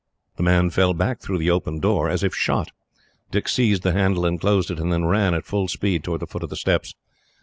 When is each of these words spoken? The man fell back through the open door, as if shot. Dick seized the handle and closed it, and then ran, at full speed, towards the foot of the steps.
The 0.37 0.41
man 0.41 0.71
fell 0.71 0.95
back 0.95 1.21
through 1.21 1.37
the 1.37 1.51
open 1.51 1.77
door, 1.79 2.09
as 2.09 2.23
if 2.23 2.33
shot. 2.33 2.71
Dick 3.29 3.47
seized 3.47 3.83
the 3.83 3.91
handle 3.91 4.25
and 4.25 4.41
closed 4.41 4.71
it, 4.71 4.79
and 4.79 4.91
then 4.91 5.05
ran, 5.05 5.35
at 5.35 5.45
full 5.45 5.67
speed, 5.67 6.03
towards 6.03 6.21
the 6.21 6.25
foot 6.25 6.41
of 6.41 6.49
the 6.49 6.55
steps. 6.55 6.95